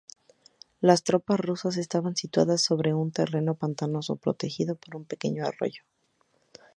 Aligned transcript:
Las 0.79 1.03
tropas 1.03 1.39
rusas 1.39 1.77
estaban 1.77 2.15
situadas 2.15 2.63
sobre 2.63 2.91
un 2.95 3.11
terreno 3.11 3.53
pantanoso 3.53 4.15
protegido 4.15 4.73
por 4.73 4.95
un 4.95 5.05
pequeño 5.05 5.45
arroyo. 5.45 5.83